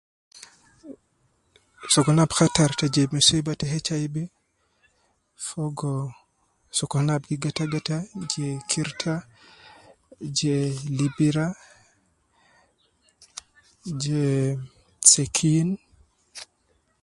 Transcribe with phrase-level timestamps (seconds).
[1.93, 4.15] Sokolna ab khattar te jib muswiba te HIV
[5.47, 5.93] fogo,
[6.77, 7.97] sokolna ab gi gata gata
[8.33, 9.13] je kirta,
[10.37, 10.55] je
[10.97, 11.47] libira,
[14.03, 14.21] je
[15.11, 15.69] sekin